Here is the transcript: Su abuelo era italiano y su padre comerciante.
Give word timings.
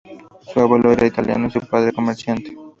Su 0.51 0.59
abuelo 0.59 0.91
era 0.91 1.05
italiano 1.05 1.45
y 1.45 1.51
su 1.51 1.59
padre 1.59 1.91
comerciante. 1.93 2.57